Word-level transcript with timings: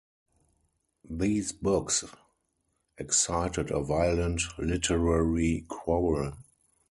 These 1.07 1.51
books 1.51 2.03
excited 2.97 3.69
a 3.69 3.83
violent 3.83 4.41
literary 4.57 5.63
quarrel. 5.67 6.37